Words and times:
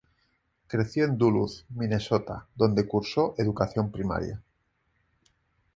Creció 0.65 1.05
en 1.05 1.15
Duluth, 1.15 1.63
Minnesota, 1.75 2.47
donde 2.55 2.87
cursó 2.87 3.35
educación 3.37 3.91
primaria. 3.91 4.41